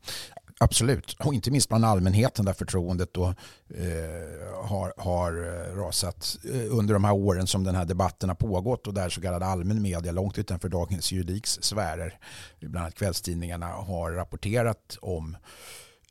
[0.62, 3.25] Absolut, och inte minst bland allmänheten där förtroendet då,
[3.75, 8.37] eh, har, har eh, rasat eh, under de här åren som den här debatten har
[8.37, 12.18] pågått och där så kallad allmän media långt utanför dagens juridiks sfärer,
[12.61, 15.37] bland annat kvällstidningarna, har rapporterat om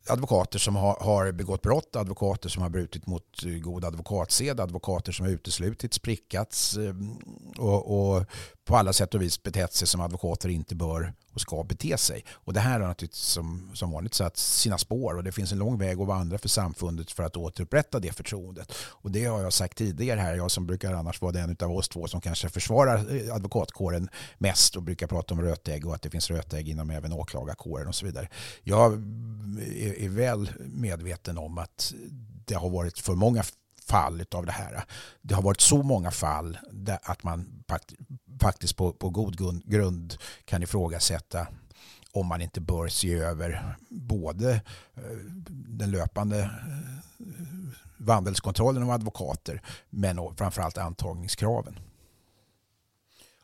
[0.08, 5.12] advokater som har, har begått brott, advokater som har brutit mot eh, god advokatsed, advokater
[5.12, 6.78] som har uteslutits, prickats
[7.58, 8.26] och, och
[8.66, 12.26] på alla sätt och vis betett sig som advokater inte bör och ska bete sig.
[12.32, 15.58] Och det här har naturligtvis som, som vanligt satt sina spår och det finns en
[15.58, 18.74] lång väg att vandra för samfundet för att återupprätta det förtroendet.
[18.78, 21.90] Och det har jag sagt tidigare här, jag som brukar annars vara den av oss
[21.90, 26.10] två som kanske försvarar eh, advokatkåren mest och brukar prata om rötägg och att det
[26.10, 28.30] finns rötägg inom även åklagarkåren och så vidare.
[28.64, 31.94] Jag eh, är, är väl medveten om att
[32.46, 33.44] det har varit för många
[33.88, 34.84] fall av det här.
[35.22, 37.64] Det har varit så många fall där att man
[38.42, 41.48] faktiskt på, på god grund kan ifrågasätta
[42.12, 44.54] om man inte bör se över både
[44.94, 45.02] eh,
[45.50, 47.28] den löpande eh,
[47.98, 51.80] vandelskontrollen av advokater men framförallt antagningskraven.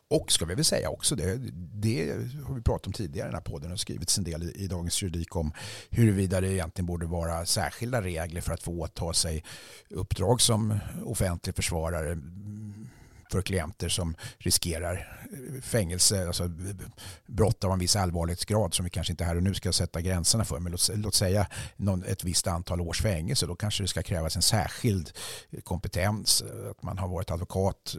[0.10, 1.38] Och ska vi väl säga också, det,
[1.74, 2.12] det
[2.46, 4.68] har vi pratat om tidigare i den här podden och skrivits en del i, i
[4.68, 5.52] Dagens Juridik om
[5.90, 9.44] huruvida det egentligen borde vara särskilda regler för att få åta sig
[9.90, 12.18] uppdrag som offentlig försvarare
[13.32, 16.50] för klienter som riskerar eh, fängelse, alltså eh,
[17.26, 20.46] brott av en viss allvarlighetsgrad som vi kanske inte här och nu ska sätta gränserna
[20.46, 20.60] för.
[20.60, 23.46] Men låt, låt säga någon, ett visst antal års fängelse.
[23.46, 25.12] Då kanske det ska krävas en särskild
[25.52, 26.44] eh, kompetens.
[26.72, 27.96] Att man har varit advokat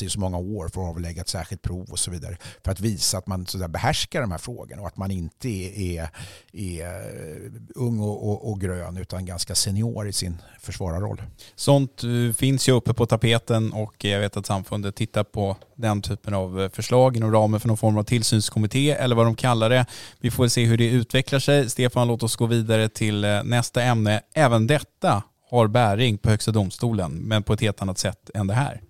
[0.00, 2.36] i så många år för att avlägga ett särskilt prov och så vidare.
[2.64, 5.78] För att visa att man så behärskar de här frågorna och att man inte är,
[5.78, 6.10] är,
[6.52, 11.22] är ung och, och, och, grön utan ganska senior i sin försvararroll.
[11.54, 12.02] Sånt
[12.36, 16.70] finns ju uppe på tapeten och jag vet Samfundet tittar på den typen av eh,
[16.70, 19.86] förslag inom ramen för någon form av tillsynskommitté eller vad de kallar det.
[20.20, 21.70] Vi får se hur det utvecklar sig.
[21.70, 24.20] Stefan, låt oss gå vidare till eh, nästa ämne.
[24.34, 28.54] Även detta har bäring på Högsta domstolen, men på ett helt annat sätt än det
[28.54, 28.80] här.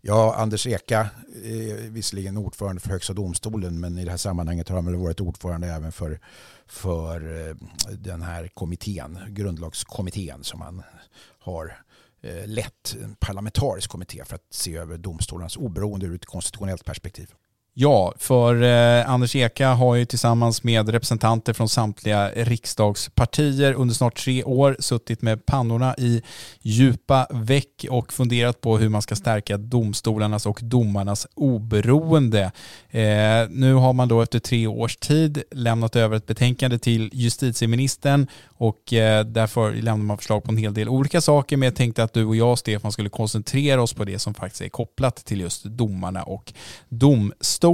[0.00, 1.08] Ja, Anders Eka
[1.44, 5.20] är visserligen ordförande för Högsta domstolen men i det här sammanhanget har han väl varit
[5.20, 6.20] ordförande även för,
[6.66, 7.56] för eh,
[7.92, 10.82] den här kommittén, grundlagskommittén som han
[11.38, 11.78] har
[12.26, 17.30] Eh, lett, en parlamentarisk kommitté för att se över domstolarnas oberoende ur ett konstitutionellt perspektiv.
[17.78, 24.16] Ja, för eh, Anders Eka har ju tillsammans med representanter från samtliga riksdagspartier under snart
[24.16, 26.22] tre år suttit med pannorna i
[26.62, 32.52] djupa väck och funderat på hur man ska stärka domstolarnas och domarnas oberoende.
[32.90, 38.26] Eh, nu har man då efter tre års tid lämnat över ett betänkande till justitieministern
[38.44, 42.02] och eh, därför lämnar man förslag på en hel del olika saker men jag tänkte
[42.02, 45.40] att du och jag Stefan skulle koncentrera oss på det som faktiskt är kopplat till
[45.40, 46.52] just domarna och
[46.88, 47.65] domstolarna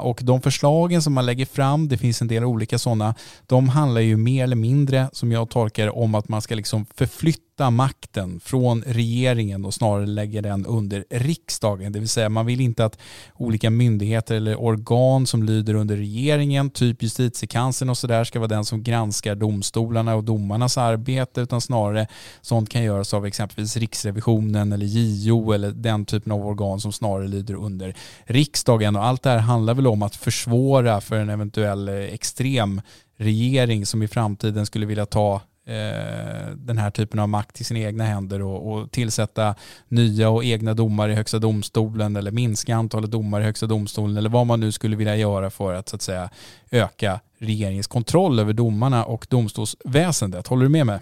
[0.00, 3.14] och de förslagen som man lägger fram, det finns en del olika sådana,
[3.46, 7.45] de handlar ju mer eller mindre som jag tolkar om att man ska liksom förflytta
[7.56, 11.92] flytta makten från regeringen och snarare lägga den under riksdagen.
[11.92, 12.98] Det vill säga man vill inte att
[13.36, 18.64] olika myndigheter eller organ som lyder under regeringen, typ justitiekanslern och sådär, ska vara den
[18.64, 22.06] som granskar domstolarna och domarnas arbete, utan snarare
[22.42, 27.28] sånt kan göras av exempelvis Riksrevisionen eller JO eller den typen av organ som snarare
[27.28, 28.96] lyder under riksdagen.
[28.96, 32.80] Och allt det här handlar väl om att försvåra för en eventuell eh, extrem
[33.18, 37.80] regering som i framtiden skulle vilja ta Eh, den här typen av makt i sina
[37.80, 39.54] egna händer och, och, tillsätta
[39.88, 44.30] nya och egna domare i Högsta domstolen eller minska antalet domare i Högsta domstolen eller
[44.30, 46.30] vad man nu skulle vilja göra för att så att säga
[46.70, 50.46] öka regeringens kontroll över domarna och domstolsväsendet.
[50.46, 51.00] Håller du med mig?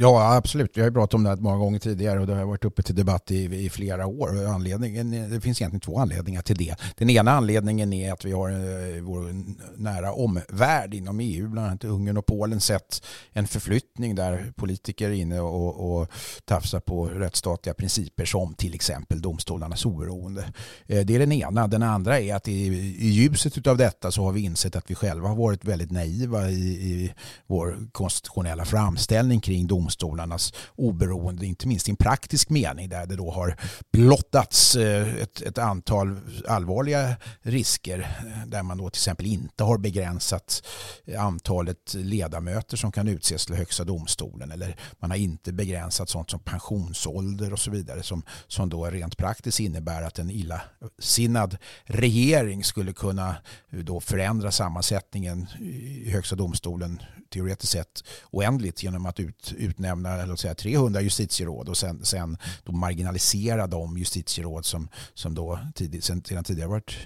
[0.00, 0.76] Ja, absolut.
[0.76, 2.82] Vi har ju pratat om det här många gånger tidigare och det har varit uppe
[2.82, 4.46] till debatt i, i flera år.
[4.46, 6.74] Anledningen, eh, det finns egentligen två anledningar till det.
[6.96, 9.34] Den ena anledningen är att vi har i vår
[9.76, 15.12] nära omvärld inom EU, bland annat Ungern och Polen, sett en förflyttning där politiker är
[15.12, 16.08] inne och, och
[16.44, 20.52] tafsar på rättsstatliga principer som till exempel domstolarnas oberoende.
[20.86, 21.66] Eh, det är den ena.
[21.66, 22.66] Den andra är att i,
[22.98, 26.50] i ljuset av detta så har vi insett att vi själva har varit väldigt naiva
[26.50, 27.14] i, i
[27.46, 33.16] vår konstitutionella framställning kring domstolarna domstolarnas oberoende, inte minst i en praktisk mening där det
[33.16, 33.56] då har
[33.92, 39.78] blottats eh, ett, ett antal allvarliga risker eh, där man då till exempel inte har
[39.78, 40.66] begränsat
[41.06, 46.30] eh, antalet ledamöter som kan utses till högsta domstolen eller man har inte begränsat sånt
[46.30, 52.64] som pensionsålder och så vidare som, som då rent praktiskt innebär att en illasinnad regering
[52.64, 53.36] skulle kunna
[53.70, 60.54] då förändra sammansättningen i högsta domstolen teoretiskt sett oändligt genom att ut, utnämna låt säga,
[60.54, 66.44] 300 justitieråd och sen, sen då marginalisera de justitieråd som, som då tidigt, sen, sedan
[66.44, 66.96] tidigare varit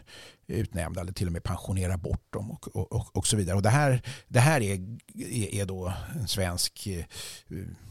[0.47, 3.57] utnämnda eller till och med pensionera bort dem och, och, och så vidare.
[3.57, 4.81] Och det här, det här är,
[5.55, 7.05] är, då en svensk eh,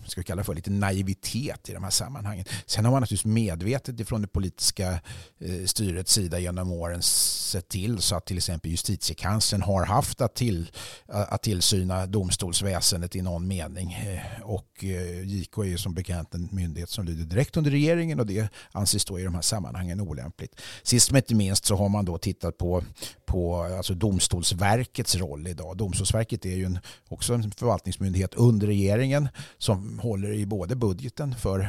[0.06, 2.46] ska vi kalla för lite naivitet i de här sammanhangen.
[2.66, 5.02] Sen har man naturligtvis medvetet ifrån det politiska
[5.40, 10.36] eh, styrets sida genom åren sett till så att till exempel justitiekanslern har haft att,
[10.36, 10.72] till,
[11.08, 13.94] att tillsyna domstolsväsendet i någon mening.
[13.94, 14.84] Eh, och
[15.24, 19.06] JK är ju som bekant en myndighet som lyder direkt under regeringen och det anses
[19.06, 20.62] då i de här sammanhangen olämpligt.
[20.84, 22.84] Sist men inte minst så har man då tittat tittat på,
[23.26, 25.78] på alltså Domstolsverkets roll idag.
[25.78, 31.68] Domstolsverket är ju en, också en förvaltningsmyndighet under regeringen som håller i både budgeten för,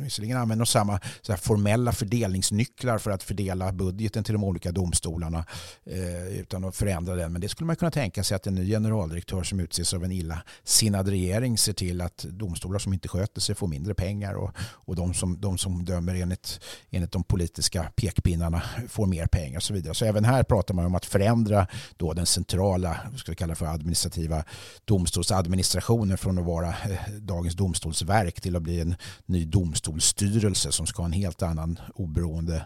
[0.00, 5.44] visserligen använder samma så formella fördelningsnycklar för att fördela budgeten till de olika domstolarna
[5.84, 7.32] eh, utan att förändra den.
[7.32, 10.12] Men det skulle man kunna tänka sig att en ny generaldirektör som utses av en
[10.12, 14.96] illasinnad regering ser till att domstolar som inte sköter sig får mindre pengar och, och
[14.96, 16.60] de, som, de som dömer enligt,
[16.90, 19.94] enligt de politiska pekpinnarna får mer pengar och så vidare.
[19.94, 23.66] Så även här pratar man om att förändra då den centrala, ska vi kalla för
[23.66, 24.44] administrativa
[24.84, 28.94] domstolsadministrationen från att vara eh, dagens domstolsverk till att bli en
[29.26, 32.64] ny domstolsstyrelse som ska ha en helt annan oberoende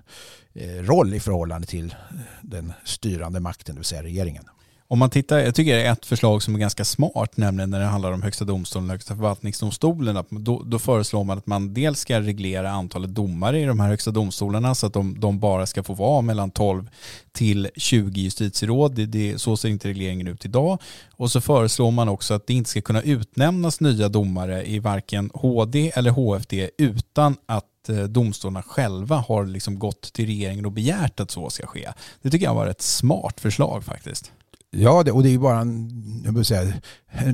[0.52, 4.44] eh, roll i förhållande till eh, den styrande makten, det vill säga regeringen.
[4.90, 7.80] Om man tittar, jag tycker det är ett förslag som är ganska smart, nämligen när
[7.80, 10.16] det handlar om Högsta domstolen och Högsta förvaltningsdomstolen.
[10.16, 13.88] Att då, då föreslår man att man dels ska reglera antalet domare i de här
[13.88, 16.88] högsta domstolarna så att de, de bara ska få vara mellan 12
[17.32, 18.94] till 20 justitieråd.
[18.94, 20.78] Det, det, så ser inte regleringen ut idag.
[21.10, 25.30] Och så föreslår man också att det inte ska kunna utnämnas nya domare i varken
[25.34, 31.20] HD eller HFD utan att eh, domstolarna själva har liksom gått till regeringen och begärt
[31.20, 31.88] att så ska ske.
[32.22, 34.32] Det tycker jag var ett smart förslag faktiskt.
[34.70, 36.72] Ja, det, och det är ju bara en, jag säga,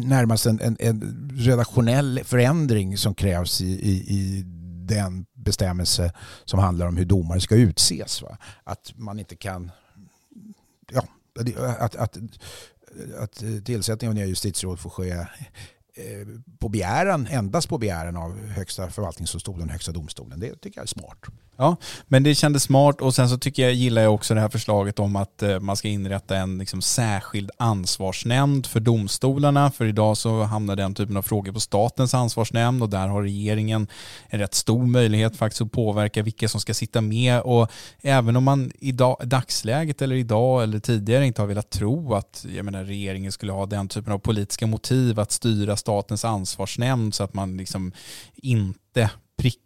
[0.04, 4.42] närmast en, en, en redaktionell förändring som krävs i, i, i
[4.86, 6.12] den bestämmelse
[6.44, 8.22] som handlar om hur domare ska utses.
[8.22, 8.38] Va?
[8.64, 9.70] Att man inte kan...
[10.92, 11.04] Ja,
[11.78, 12.18] att, att,
[13.18, 15.26] att tillsättning av nya justitieråd får ske
[15.96, 16.26] Eh,
[16.58, 20.40] på begäran, endast på begäran av Högsta förvaltningsdomstolen, Högsta domstolen.
[20.40, 21.18] Det tycker jag är smart.
[21.56, 21.76] Ja,
[22.06, 24.98] men det kändes smart och sen så tycker jag, gillar jag också det här förslaget
[24.98, 29.70] om att eh, man ska inrätta en liksom särskild ansvarsnämnd för domstolarna.
[29.70, 33.86] För idag så hamnar den typen av frågor på statens ansvarsnämnd och där har regeringen
[34.28, 37.70] en rätt stor möjlighet faktiskt att påverka vilka som ska sitta med och
[38.02, 38.92] även om man i
[39.22, 43.66] dagsläget eller idag eller tidigare inte har velat tro att jag menar, regeringen skulle ha
[43.66, 47.92] den typen av politiska motiv att styra statens ansvarsnämnd så att man liksom
[48.34, 49.10] inte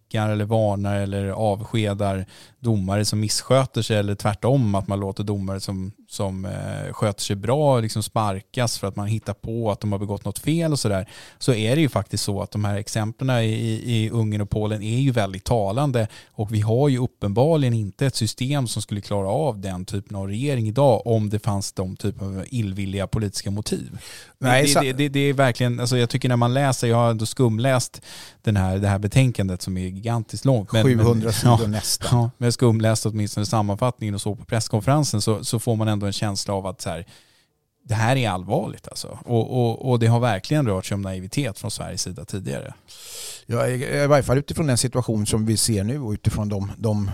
[0.08, 2.26] prickar eller varnar eller avskedar
[2.60, 7.36] domare som missköter sig eller tvärtom att man låter domare som, som eh, sköter sig
[7.36, 10.78] bra liksom sparkas för att man hittar på att de har begått något fel och
[10.78, 14.50] sådär så är det ju faktiskt så att de här exemplen i, i Ungern och
[14.50, 19.00] Polen är ju väldigt talande och vi har ju uppenbarligen inte ett system som skulle
[19.00, 23.50] klara av den typen av regering idag om det fanns de typen av illvilliga politiska
[23.50, 23.98] motiv.
[24.38, 27.10] Nej, det, det, det, det, är verkligen, alltså jag tycker när man läser, jag har
[27.10, 28.02] ändå skumläst
[28.42, 30.72] den här, det här betänkandet som är gigantiskt långt.
[30.72, 32.20] Men, 700 men, sidor ja, nästan.
[32.20, 36.06] Ja, men jag skumläste åtminstone sammanfattningen och så på presskonferensen så, så får man ändå
[36.06, 37.06] en känsla av att så här,
[37.84, 39.18] det här är allvarligt alltså.
[39.24, 42.74] Och, och, och det har verkligen rört sig om naivitet från Sveriges sida tidigare.
[43.50, 47.10] Ja, I varje fall utifrån den situation som vi ser nu och utifrån de, de,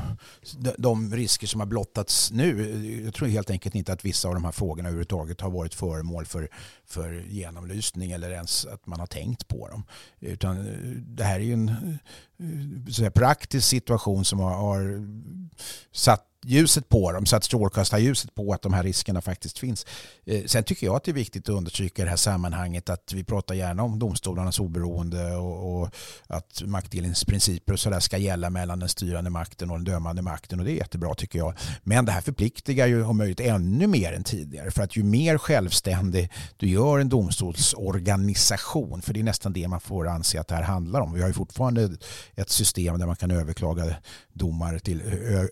[0.79, 3.03] de risker som har blottats nu.
[3.05, 6.27] Jag tror helt enkelt inte att vissa av de här frågorna överhuvudtaget har varit föremål
[6.27, 6.49] för,
[6.87, 9.85] för genomlysning eller ens att man har tänkt på dem.
[10.21, 15.07] Utan eh, det här är ju en eh, så praktisk situation som har, har
[15.93, 19.87] satt ljuset på dem, satt strålkastarljuset på att de här riskerna faktiskt finns.
[20.25, 23.13] Eh, sen tycker jag att det är viktigt att understryka i det här sammanhanget att
[23.13, 25.95] vi pratar gärna om domstolarnas oberoende och, och
[26.27, 30.65] att maktdelningsprinciper och sådär ska gälla mellan den styrande makten och den dömande makten och
[30.65, 31.55] det är jättebra tycker jag.
[31.83, 35.39] Men det här förpliktigar ju om möjligt ännu mer än tidigare för att ju mer
[35.39, 40.55] självständig du gör en domstolsorganisation, för det är nästan det man får anse att det
[40.55, 41.13] här handlar om.
[41.13, 41.91] Vi har ju fortfarande
[42.35, 43.97] ett system där man kan överklaga
[44.33, 45.03] domar till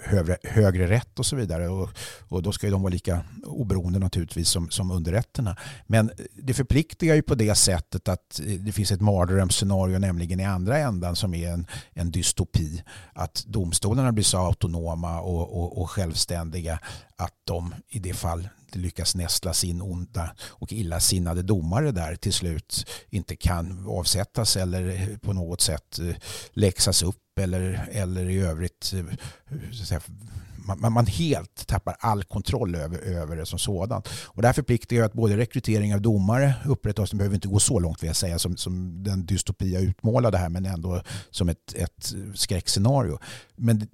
[0.02, 1.68] högre, högre rätt och så vidare.
[1.68, 1.90] Och,
[2.28, 5.56] och då ska ju de vara lika oberoende naturligtvis som, som underrätterna.
[5.86, 10.61] Men det förpliktigar ju på det sättet att det finns ett mardrömsscenario nämligen i andra
[10.62, 12.82] andra ändan som är en, en dystopi.
[13.12, 16.78] Att domstolarna blir så autonoma och, och, och självständiga
[17.16, 22.32] att de i det fall det lyckas nästla sin onda och illasinnade domare där till
[22.32, 26.14] slut inte kan avsättas eller på något sätt eh,
[26.52, 30.00] läxas upp eller, eller i övrigt eh, säga,
[30.66, 34.08] man, man, helt tappar all kontroll över, över det som sådant.
[34.26, 34.62] Och därför
[34.96, 38.16] ju att både rekrytering av domare upprätthålls, det behöver inte gå så långt vill jag
[38.16, 43.18] säga som, som den dystopia utmålade här men ändå som ett, ett skräckscenario.
[43.56, 43.88] Men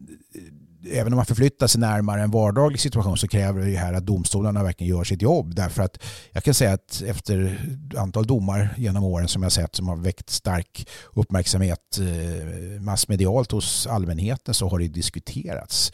[0.86, 4.06] även om man förflyttar sig närmare en vardaglig situation så kräver det ju här att
[4.06, 5.54] domstolarna verkligen gör sitt jobb.
[5.54, 5.98] Därför att
[6.32, 7.60] jag kan säga att efter
[7.96, 13.86] antal domar genom åren som jag sett som har väckt stark uppmärksamhet eh, massmedialt hos
[13.86, 15.92] allmänheten så har det diskuterats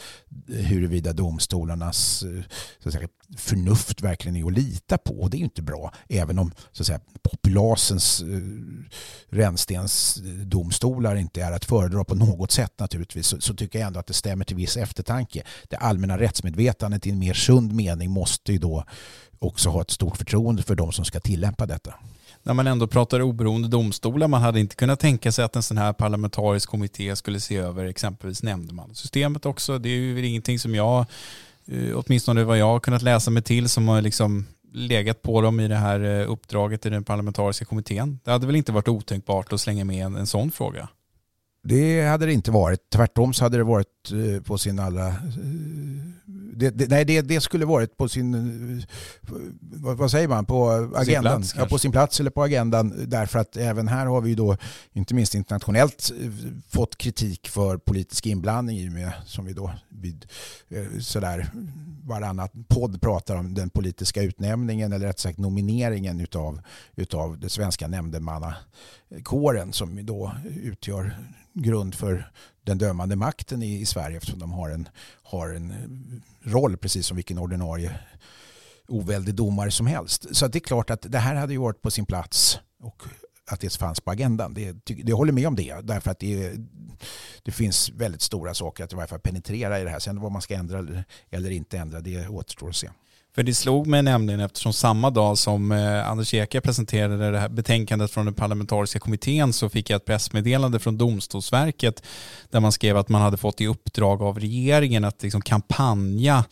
[0.49, 2.43] huruvida domstolarnas eh,
[2.79, 5.15] så att säga, förnuft verkligen är att lita på.
[5.15, 5.93] Och det är ju inte bra.
[6.09, 8.27] Även om så att säga, populasens eh,
[9.29, 14.07] rännstensdomstolar inte är att föredra på något sätt naturligtvis så, så tycker jag ändå att
[14.07, 15.43] det stämmer till viss eftertanke.
[15.69, 18.85] Det allmänna rättsmedvetandet i en mer sund mening måste ju då
[19.39, 21.95] också ha ett stort förtroende för de som ska tillämpa detta.
[22.43, 25.79] När man ändå pratar oberoende domstolar, man hade inte kunnat tänka sig att en sån
[25.79, 29.79] här parlamentarisk kommitté skulle se över exempelvis nämndemannasystemet också.
[29.79, 31.07] Det är ju ingenting som jag,
[31.67, 35.61] eh, åtminstone vad jag har kunnat läsa mig till, som har liksom legat på dem
[35.61, 38.21] i det här eh, uppdraget i den parlamentariska kommittén.
[38.25, 40.89] Det hade väl inte varit otänkbart att slänga med en, en sån fråga?
[41.65, 42.91] Det hade det inte varit.
[42.91, 45.09] Tvärtom så hade det varit eh, på sin allra...
[45.09, 45.15] Eh,
[46.29, 48.35] Eh, det, det, nej, det, det skulle varit på sin...
[48.35, 48.85] Eh,
[49.61, 50.45] vad, vad säger man?
[50.45, 51.41] På agendan.
[51.41, 53.09] Plats, ja, på sin plats eller på agendan.
[53.09, 54.57] Därför att även här har vi då,
[54.93, 56.13] inte minst internationellt,
[56.69, 60.27] fått kritik för politisk inblandning i och med, som vi då vid
[61.01, 61.51] sådär
[62.05, 66.61] varannat podd pratar om den politiska utnämningen eller rätt sagt nomineringen utav,
[66.97, 71.17] utav det svenska nämndemannakåren som då utgör
[71.55, 72.31] grund för
[72.65, 74.89] den dömande makten i, i Sverige eftersom de har en,
[75.23, 75.73] har en
[76.43, 77.99] roll precis som vilken ordinarie
[78.89, 80.37] oväldig domare som helst.
[80.37, 83.03] Så det är klart att det här hade ju varit på sin plats och
[83.47, 84.55] att det fanns på agendan.
[84.55, 86.53] Det, det håller med om det därför att det,
[87.43, 89.99] det finns väldigt stora saker att i varje fall penetrera i det här.
[89.99, 92.91] Sen vad man ska ändra eller, eller inte ändra det återstår att se.
[93.35, 97.49] För det slog mig nämligen eftersom samma dag som eh, Anders Eke presenterade det här
[97.49, 102.03] betänkandet från den parlamentariska kommittén så fick jag ett pressmeddelande från Domstolsverket
[102.51, 106.45] där man skrev att man hade fått i uppdrag av regeringen att liksom kampanja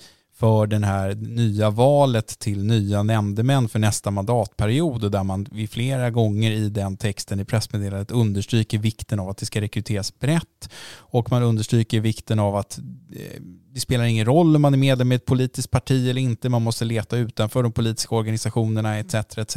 [0.43, 5.71] för det här nya valet till nya nämndemän för nästa mandatperiod och där man vid
[5.71, 10.71] flera gånger i den texten i pressmeddelandet understryker vikten av att det ska rekryteras brett
[10.97, 13.43] och man understryker vikten av att eh,
[13.75, 16.63] det spelar ingen roll om man är medlem i ett politiskt parti eller inte, man
[16.63, 19.15] måste leta utanför de politiska organisationerna etc.
[19.15, 19.57] etc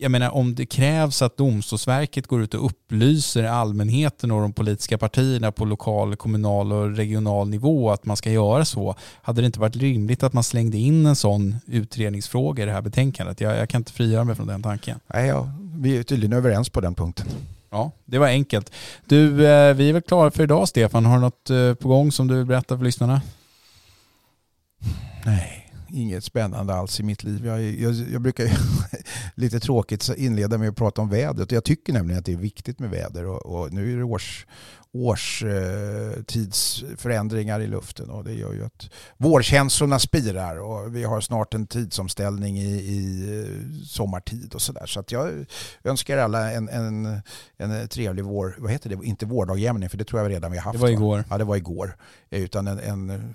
[0.00, 4.98] jag menar om det krävs att Domstolsverket går ut och upplyser allmänheten och de politiska
[4.98, 9.60] partierna på lokal, kommunal och regional nivå att man ska göra så, hade det inte
[9.60, 13.40] varit rimligt att man slängde in en sån utredningsfråga i det här betänkandet?
[13.40, 15.00] Jag, jag kan inte frigöra mig från den tanken.
[15.06, 17.26] Nej, ja, vi är tydligen överens på den punkten.
[17.70, 18.72] Ja, det var enkelt.
[19.06, 21.04] Du, eh, vi är väl klara för idag Stefan.
[21.06, 23.20] Har du något eh, på gång som du vill berätta för lyssnarna?
[25.24, 27.46] Nej inget spännande alls i mitt liv.
[27.46, 28.44] Jag, jag, jag brukar
[29.34, 31.52] lite tråkigt inleda med att prata om vädret.
[31.52, 34.46] Jag tycker nämligen att det är viktigt med väder och, och nu är det års,
[34.94, 41.66] årstidsförändringar i luften och det gör ju att vårkänslorna spirar och vi har snart en
[41.66, 43.46] tidsomställning i, i eh,
[43.86, 44.86] sommartid och sådär.
[44.86, 45.46] Så att jag
[45.84, 47.20] önskar alla en, en,
[47.56, 50.64] en trevlig vår, vad heter det, inte vårdagjämning för det tror jag redan vi har
[50.64, 50.78] haft.
[50.78, 51.24] Det var igår.
[51.30, 51.96] Ja, det var igår.
[52.30, 53.34] Utan en, en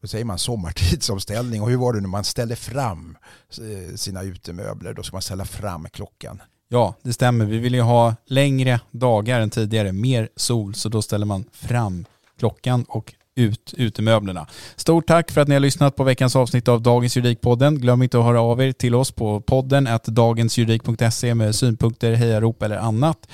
[0.00, 3.16] vad säger man, sommartidsomställning och hur var det nu man ställer fram
[3.60, 6.42] eh, sina utemöbler, då ska man ställa fram klockan.
[6.72, 7.44] Ja, det stämmer.
[7.44, 12.04] Vi vill ju ha längre dagar än tidigare, mer sol, så då ställer man fram
[12.38, 14.46] klockan och ut utemöblerna.
[14.76, 17.80] Stort tack för att ni har lyssnat på veckans avsnitt av Dagens Juridikpodden.
[17.80, 22.62] Glöm inte att höra av er till oss på podden att dagensjuridik.se med synpunkter, hejarop
[22.62, 23.28] eller annat.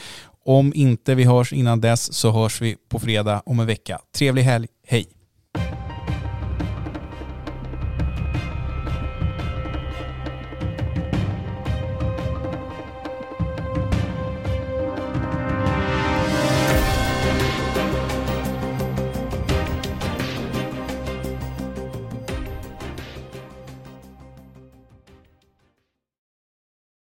[0.44, 4.00] Om inte vi hörs innan dess så hörs vi på fredag om en vecka.
[4.16, 4.68] Trevlig helg.
[4.86, 5.17] Hej!